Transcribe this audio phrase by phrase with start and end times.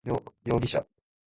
[0.03, 0.83] 容疑者